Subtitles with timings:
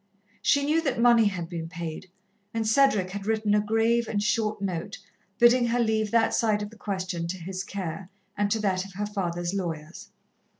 [0.41, 2.09] She knew that money had been paid,
[2.55, 4.97] and Cedric had written a grave and short note,
[5.37, 8.93] bidding her leave that side of the question to his care, and to that of
[8.93, 10.09] her father's lawyers.